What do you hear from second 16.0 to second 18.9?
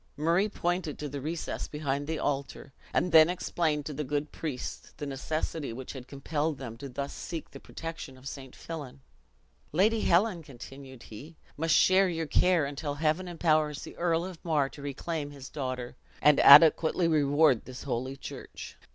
and adequately reward this holy church."